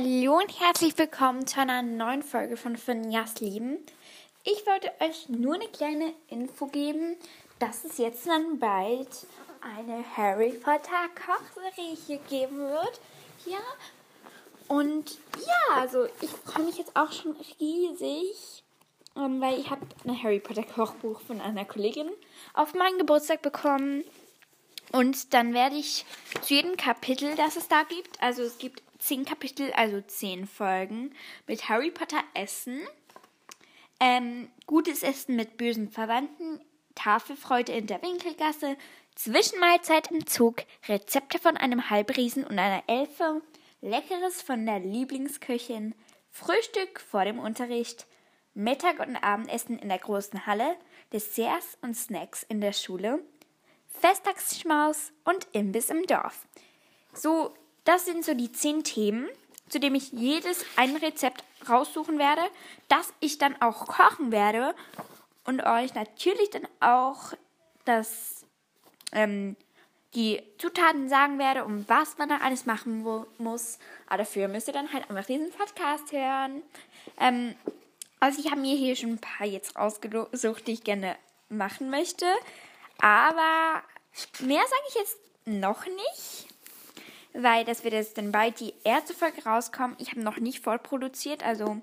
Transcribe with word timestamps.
Hallo 0.00 0.36
und 0.36 0.60
herzlich 0.60 0.96
willkommen 0.96 1.44
zu 1.48 1.60
einer 1.60 1.82
neuen 1.82 2.22
Folge 2.22 2.56
von 2.56 2.76
Finjas 2.76 3.40
Leben. 3.40 3.78
Ich 4.44 4.64
wollte 4.64 4.92
euch 5.00 5.28
nur 5.28 5.56
eine 5.56 5.66
kleine 5.66 6.12
Info 6.28 6.66
geben, 6.66 7.16
dass 7.58 7.82
es 7.82 7.98
jetzt 7.98 8.24
dann 8.24 8.60
bald 8.60 9.08
eine 9.60 10.04
Harry 10.16 10.52
Potter 10.52 11.08
Kochserie 11.16 11.96
hier 12.06 12.18
geben 12.30 12.58
wird. 12.58 13.00
Ja. 13.44 13.58
Und 14.68 15.18
ja, 15.44 15.80
also 15.80 16.06
ich 16.20 16.30
freue 16.30 16.66
mich 16.66 16.78
jetzt 16.78 16.94
auch 16.94 17.10
schon 17.10 17.34
riesig, 17.58 18.62
ähm, 19.16 19.40
weil 19.40 19.58
ich 19.58 19.68
habe 19.68 19.84
ein 20.04 20.22
Harry 20.22 20.38
Potter 20.38 20.62
Kochbuch 20.62 21.20
von 21.22 21.40
einer 21.40 21.64
Kollegin 21.64 22.08
auf 22.54 22.72
meinen 22.72 22.98
Geburtstag 22.98 23.42
bekommen. 23.42 24.04
Und 24.92 25.34
dann 25.34 25.54
werde 25.54 25.74
ich 25.74 26.06
zu 26.42 26.54
jedem 26.54 26.76
Kapitel, 26.76 27.34
das 27.34 27.56
es 27.56 27.66
da 27.66 27.82
gibt, 27.82 28.22
also 28.22 28.42
es 28.42 28.58
gibt 28.58 28.80
zehn 28.98 29.24
Kapitel, 29.24 29.72
also 29.72 30.00
zehn 30.00 30.46
Folgen, 30.46 31.14
mit 31.46 31.68
Harry 31.68 31.90
Potter 31.90 32.22
Essen, 32.34 32.80
ähm, 34.00 34.50
gutes 34.66 35.02
Essen 35.02 35.36
mit 35.36 35.56
bösen 35.56 35.90
Verwandten, 35.90 36.60
Tafelfreude 36.94 37.72
in 37.72 37.86
der 37.86 38.02
Winkelgasse, 38.02 38.76
Zwischenmahlzeit 39.14 40.10
im 40.10 40.26
Zug, 40.26 40.62
Rezepte 40.88 41.38
von 41.38 41.56
einem 41.56 41.90
Halbriesen 41.90 42.44
und 42.44 42.58
einer 42.58 42.82
Elfe, 42.86 43.42
Leckeres 43.80 44.42
von 44.42 44.64
der 44.66 44.80
Lieblingsköchin, 44.80 45.94
Frühstück 46.30 47.00
vor 47.00 47.24
dem 47.24 47.38
Unterricht, 47.38 48.06
Mittag- 48.54 49.00
und 49.00 49.16
Abendessen 49.16 49.78
in 49.78 49.88
der 49.88 49.98
großen 49.98 50.46
Halle, 50.46 50.76
Desserts 51.12 51.78
und 51.80 51.96
Snacks 51.96 52.42
in 52.42 52.60
der 52.60 52.72
Schule, 52.72 53.22
Festtagsschmaus 54.00 55.12
und 55.24 55.46
Imbiss 55.52 55.90
im 55.90 56.04
Dorf. 56.06 56.46
So, 57.12 57.54
das 57.88 58.04
sind 58.04 58.22
so 58.22 58.34
die 58.34 58.52
zehn 58.52 58.84
Themen, 58.84 59.30
zu 59.70 59.80
denen 59.80 59.96
ich 59.96 60.12
jedes 60.12 60.62
ein 60.76 60.94
Rezept 60.96 61.42
raussuchen 61.70 62.18
werde, 62.18 62.42
das 62.88 63.14
ich 63.18 63.38
dann 63.38 63.60
auch 63.62 63.86
kochen 63.86 64.30
werde 64.30 64.74
und 65.46 65.64
euch 65.64 65.94
natürlich 65.94 66.50
dann 66.50 66.68
auch 66.80 67.32
das, 67.86 68.44
ähm, 69.12 69.56
die 70.14 70.42
Zutaten 70.58 71.08
sagen 71.08 71.38
werde, 71.38 71.64
um 71.64 71.88
was 71.88 72.18
man 72.18 72.28
da 72.28 72.36
alles 72.42 72.66
machen 72.66 73.06
muss. 73.38 73.78
Aber 74.06 74.18
dafür 74.18 74.48
müsst 74.48 74.68
ihr 74.68 74.74
dann 74.74 74.92
halt 74.92 75.08
einfach 75.08 75.24
diesen 75.24 75.50
Podcast 75.50 76.12
hören. 76.12 76.62
Ähm, 77.18 77.54
also 78.20 78.38
ich 78.38 78.50
habe 78.50 78.60
mir 78.60 78.76
hier 78.76 78.96
schon 78.96 79.12
ein 79.12 79.18
paar 79.18 79.46
jetzt 79.46 79.76
rausgesucht, 79.76 80.66
die 80.66 80.72
ich 80.72 80.84
gerne 80.84 81.16
machen 81.48 81.88
möchte. 81.88 82.26
Aber 82.98 83.82
mehr 84.40 84.62
sage 84.66 84.82
ich 84.88 84.94
jetzt 84.96 85.16
noch 85.46 85.86
nicht, 85.86 86.48
weil 87.32 87.64
das 87.64 87.84
wird 87.84 87.94
jetzt 87.94 88.18
dann 88.18 88.32
bald 88.32 88.60
die 88.60 88.74
erste 88.84 89.14
Folge 89.14 89.44
rauskommen. 89.44 89.96
Ich 89.98 90.10
habe 90.10 90.20
noch 90.20 90.38
nicht 90.38 90.60
voll 90.60 90.78
produziert, 90.78 91.44
also 91.44 91.80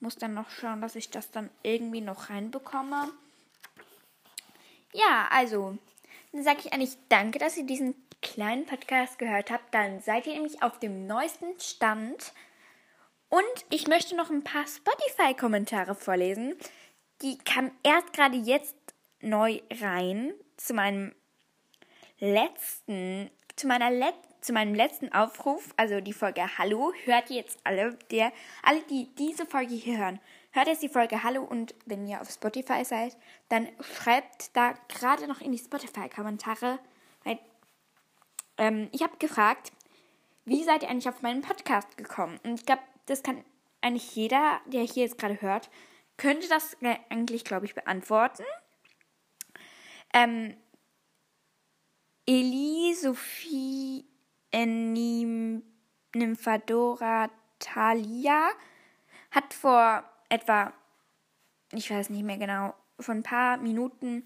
muss 0.00 0.16
dann 0.16 0.34
noch 0.34 0.50
schauen, 0.50 0.80
dass 0.80 0.94
ich 0.94 1.10
das 1.10 1.30
dann 1.30 1.50
irgendwie 1.62 2.00
noch 2.00 2.30
reinbekomme. 2.30 3.08
Ja, 4.92 5.28
also, 5.30 5.76
dann 6.32 6.42
sage 6.42 6.60
ich 6.64 6.72
eigentlich 6.72 6.96
danke, 7.08 7.38
dass 7.38 7.56
ihr 7.56 7.64
diesen 7.64 7.94
kleinen 8.22 8.66
Podcast 8.66 9.18
gehört 9.18 9.50
habt. 9.50 9.74
Dann 9.74 10.00
seid 10.00 10.26
ihr 10.26 10.34
nämlich 10.34 10.62
auf 10.62 10.78
dem 10.78 11.06
neuesten 11.06 11.58
Stand. 11.60 12.32
Und 13.28 13.42
ich 13.70 13.88
möchte 13.88 14.16
noch 14.16 14.30
ein 14.30 14.44
paar 14.44 14.66
Spotify-Kommentare 14.66 15.94
vorlesen. 15.94 16.54
Die 17.22 17.38
kamen 17.38 17.72
erst 17.82 18.12
gerade 18.12 18.36
jetzt 18.36 18.76
neu 19.20 19.60
rein 19.80 20.32
zu 20.56 20.74
meinem 20.74 21.14
letzten, 22.18 23.30
zu 23.56 23.66
meiner 23.66 23.90
Let 23.90 24.14
zu 24.46 24.52
meinem 24.52 24.74
letzten 24.74 25.12
Aufruf, 25.12 25.74
also 25.76 26.00
die 26.00 26.12
Folge 26.12 26.56
Hallo, 26.56 26.92
hört 27.04 27.30
jetzt 27.30 27.58
alle, 27.64 27.98
der, 28.12 28.32
alle, 28.62 28.80
die 28.82 29.12
diese 29.16 29.44
Folge 29.44 29.74
hier 29.74 29.98
hören, 29.98 30.20
hört 30.52 30.68
jetzt 30.68 30.84
die 30.84 30.88
Folge 30.88 31.24
Hallo 31.24 31.42
und 31.42 31.74
wenn 31.84 32.06
ihr 32.06 32.20
auf 32.20 32.30
Spotify 32.30 32.84
seid, 32.84 33.16
dann 33.48 33.68
schreibt 33.80 34.56
da 34.56 34.74
gerade 34.86 35.26
noch 35.26 35.40
in 35.40 35.50
die 35.50 35.58
Spotify-Kommentare, 35.58 36.78
weil 37.24 37.40
ähm, 38.58 38.88
ich 38.92 39.02
habe 39.02 39.16
gefragt, 39.18 39.72
wie 40.44 40.62
seid 40.62 40.84
ihr 40.84 40.90
eigentlich 40.90 41.08
auf 41.08 41.22
meinen 41.22 41.42
Podcast 41.42 41.96
gekommen? 41.96 42.38
Und 42.44 42.60
ich 42.60 42.66
glaube, 42.66 42.82
das 43.06 43.24
kann 43.24 43.44
eigentlich 43.80 44.14
jeder, 44.14 44.60
der 44.66 44.82
hier 44.82 45.02
jetzt 45.02 45.18
gerade 45.18 45.42
hört, 45.42 45.70
könnte 46.18 46.48
das 46.48 46.76
eigentlich, 47.10 47.44
glaube 47.44 47.66
ich, 47.66 47.74
beantworten. 47.74 48.44
Ähm, 50.14 50.56
Eli 52.28 52.94
Sophie 52.94 54.04
Nymphadora 56.14 57.30
Thalia 57.58 58.48
hat 59.30 59.54
vor 59.54 60.04
etwa, 60.28 60.72
ich 61.72 61.90
weiß 61.90 62.10
nicht 62.10 62.24
mehr 62.24 62.38
genau, 62.38 62.74
vor 62.98 63.14
ein 63.14 63.22
paar 63.22 63.58
Minuten 63.58 64.24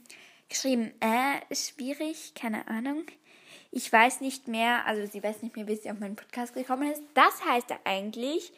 geschrieben, 0.49 0.93
äh, 1.01 1.55
schwierig, 1.55 2.35
keine 2.35 2.69
Ahnung. 2.69 3.05
Ich 3.71 3.93
weiß 3.93 4.21
nicht 4.21 4.49
mehr, 4.49 4.85
also 4.87 5.07
sie 5.07 5.23
weiß 5.23 5.43
nicht 5.43 5.57
mehr, 5.57 5.69
wie 5.69 5.77
sie 5.77 5.91
auf 5.91 5.99
meinen 5.99 6.17
Podcast 6.17 6.55
gekommen 6.55 6.91
ist. 6.91 7.03
Das 7.15 7.45
heißt 7.45 7.73
eigentlich, 7.85 8.53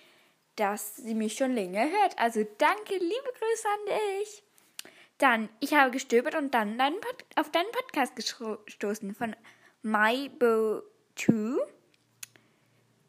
dass 0.56 0.96
sie 0.96 1.14
mich 1.14 1.34
schon 1.34 1.54
länger 1.54 1.82
hört. 1.82 2.18
Also 2.18 2.44
danke, 2.58 2.94
liebe 2.94 3.32
Grüße 3.38 3.68
an 3.68 3.86
dich. 3.86 4.42
Dann, 5.18 5.48
ich 5.60 5.74
habe 5.74 5.90
gestöbert 5.90 6.34
und 6.34 6.52
dann 6.54 6.78
deinen 6.78 6.96
auf 7.36 7.50
deinen 7.50 7.70
Podcast 7.72 8.16
gestoßen 8.16 9.14
von 9.14 9.36
MyBo2 11.16 11.58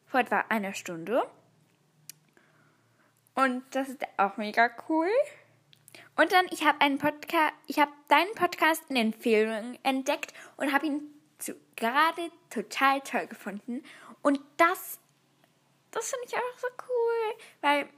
vor 0.06 0.20
etwa 0.20 0.46
einer 0.50 0.74
Stunde. 0.74 1.24
Und 3.36 3.64
das 3.72 3.90
ist 3.90 4.02
auch 4.18 4.38
mega 4.38 4.70
cool. 4.88 5.10
Und 6.16 6.32
dann, 6.32 6.46
ich 6.52 6.66
habe 6.66 6.80
einen 6.82 7.00
Podcast, 7.00 7.54
ich 7.68 7.80
habe 7.80 7.92
deinen 8.08 8.34
Podcast 8.36 8.84
in 8.90 8.96
Empfehlungen 8.96 9.80
entdeckt 9.84 10.34
und 10.58 10.72
habe 10.72 10.86
ihn 10.86 11.02
zu, 11.40 11.56
gerade 11.76 12.30
total 12.52 13.02
toll 13.02 13.28
gefunden. 13.28 13.84
Und 14.22 14.40
das, 14.58 15.00
das 15.92 16.12
finde 16.12 16.28
ich 16.28 16.36
auch 16.36 16.60
so 16.60 16.68
cool, 16.88 17.46
weil, 17.62 17.90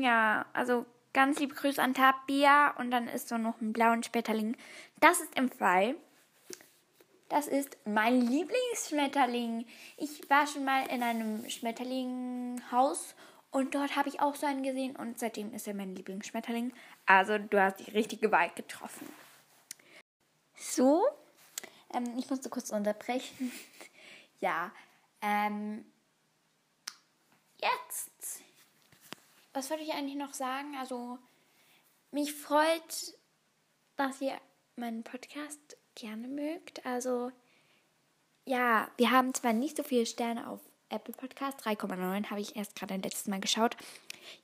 ja, 0.00 0.46
also 0.54 0.86
Ganz 1.16 1.38
liebe 1.38 1.54
Grüße 1.54 1.82
an 1.82 1.94
Tabia 1.94 2.72
und 2.76 2.90
dann 2.90 3.08
ist 3.08 3.28
so 3.28 3.38
noch 3.38 3.58
ein 3.62 3.72
blauen 3.72 4.02
Schmetterling. 4.02 4.54
Das 5.00 5.18
ist 5.18 5.34
im 5.34 5.48
Fall. 5.48 5.94
Das 7.28 7.46
ist 7.48 7.76
mein 7.84 8.20
Lieblingsschmetterling. 8.20 9.66
Ich 9.96 10.28
war 10.30 10.46
schon 10.46 10.64
mal 10.64 10.86
in 10.86 11.02
einem 11.02 11.48
Schmetterlinghaus 11.48 13.14
und 13.50 13.74
dort 13.74 13.96
habe 13.96 14.08
ich 14.08 14.20
auch 14.20 14.34
so 14.34 14.46
einen 14.46 14.62
gesehen 14.62 14.96
und 14.96 15.18
seitdem 15.18 15.52
ist 15.52 15.66
er 15.66 15.74
mein 15.74 15.94
Lieblingsschmetterling. 15.94 16.72
Also 17.04 17.38
du 17.38 17.60
hast 17.60 17.80
die 17.80 17.90
richtige 17.90 18.30
Wahl 18.30 18.50
getroffen. 18.54 19.08
So, 20.54 21.04
ähm, 21.92 22.16
ich 22.16 22.30
musste 22.30 22.48
kurz 22.48 22.70
unterbrechen. 22.70 23.52
ja, 24.40 24.70
ähm, 25.20 25.84
jetzt 27.60 28.42
was 29.56 29.70
wollte 29.70 29.84
ich 29.84 29.94
eigentlich 29.94 30.16
noch 30.16 30.34
sagen? 30.34 30.76
Also, 30.76 31.18
mich 32.10 32.34
freut, 32.34 33.16
dass 33.96 34.20
ihr 34.20 34.38
meinen 34.76 35.04
Podcast 35.04 35.76
gerne 35.94 36.28
mögt. 36.28 36.84
Also, 36.84 37.32
ja, 38.44 38.88
wir 38.96 39.10
haben 39.10 39.34
zwar 39.34 39.52
nicht 39.52 39.76
so 39.76 39.82
viele 39.82 40.06
Sterne 40.06 40.48
auf 40.48 40.60
Apple 40.88 41.14
Podcast, 41.14 41.66
3,9 41.66 42.30
habe 42.30 42.40
ich 42.40 42.56
erst 42.56 42.76
gerade 42.76 42.96
letztes 42.96 43.26
Mal 43.26 43.40
geschaut. 43.40 43.76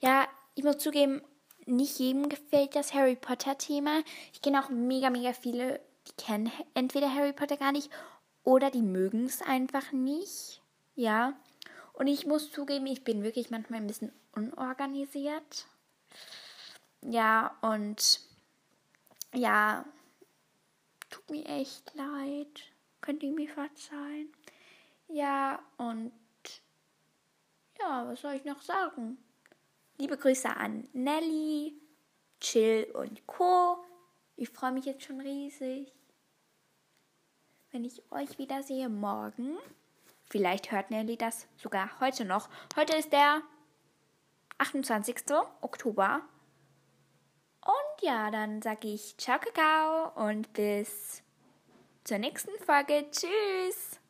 Ja, 0.00 0.26
ich 0.54 0.64
muss 0.64 0.78
zugeben, 0.78 1.22
nicht 1.66 1.98
jedem 1.98 2.28
gefällt 2.28 2.74
das 2.74 2.94
Harry 2.94 3.14
Potter 3.14 3.56
Thema. 3.58 4.02
Ich 4.32 4.42
kenne 4.42 4.62
auch 4.62 4.70
mega, 4.70 5.10
mega 5.10 5.32
viele, 5.32 5.80
die 6.08 6.24
kennen 6.24 6.50
entweder 6.74 7.14
Harry 7.14 7.32
Potter 7.32 7.56
gar 7.56 7.72
nicht 7.72 7.90
oder 8.42 8.70
die 8.70 8.82
mögen 8.82 9.26
es 9.26 9.42
einfach 9.42 9.92
nicht. 9.92 10.60
Ja. 10.94 11.34
Und 11.92 12.06
ich 12.06 12.26
muss 12.26 12.50
zugeben, 12.50 12.86
ich 12.86 13.04
bin 13.04 13.22
wirklich 13.22 13.50
manchmal 13.50 13.80
ein 13.80 13.86
bisschen 13.86 14.12
unorganisiert. 14.32 15.66
Ja, 17.02 17.56
und 17.60 18.20
ja, 19.34 19.84
tut 21.12 21.30
mir 21.30 21.46
echt 21.46 21.94
leid. 21.94 22.72
Könnt 23.00 23.22
ihr 23.22 23.32
mir 23.32 23.48
verzeihen? 23.48 24.32
Ja, 25.08 25.62
und 25.76 26.12
ja, 27.78 28.08
was 28.08 28.20
soll 28.20 28.34
ich 28.34 28.44
noch 28.44 28.62
sagen? 28.62 29.18
Liebe 29.98 30.16
Grüße 30.16 30.56
an 30.56 30.88
Nelly, 30.92 31.74
Chill 32.40 32.90
und 32.94 33.26
Co. 33.26 33.84
Ich 34.36 34.48
freue 34.48 34.72
mich 34.72 34.86
jetzt 34.86 35.04
schon 35.04 35.20
riesig, 35.20 35.92
wenn 37.70 37.84
ich 37.84 38.02
euch 38.10 38.38
wiedersehe 38.38 38.88
morgen. 38.88 39.58
Vielleicht 40.24 40.72
hört 40.72 40.90
Nelly 40.90 41.16
das 41.16 41.46
sogar 41.56 42.00
heute 42.00 42.24
noch. 42.24 42.48
Heute 42.74 42.96
ist 42.96 43.12
der 43.12 43.42
28. 44.58 45.16
Oktober. 45.60 46.22
Ja, 48.02 48.32
dann 48.32 48.60
sage 48.62 48.88
ich 48.88 49.16
ciao, 49.16 49.38
Kakao 49.38 50.10
und 50.28 50.52
bis 50.54 51.22
zur 52.02 52.18
nächsten 52.18 52.50
Folge. 52.66 53.06
Tschüss. 53.12 54.01